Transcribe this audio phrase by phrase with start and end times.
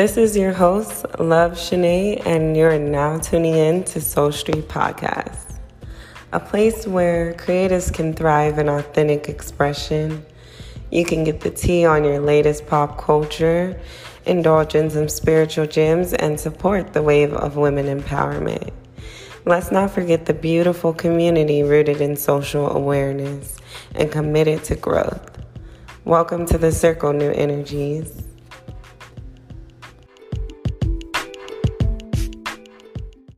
[0.00, 5.58] This is your host, Love Shanae, and you're now tuning in to Soul Street Podcast,
[6.32, 10.24] a place where creators can thrive in authentic expression.
[10.90, 13.78] You can get the tea on your latest pop culture,
[14.24, 18.70] indulge in some spiritual gems, and support the wave of women empowerment.
[19.44, 23.58] Let's not forget the beautiful community rooted in social awareness
[23.94, 25.30] and committed to growth.
[26.06, 28.29] Welcome to the Circle New Energies.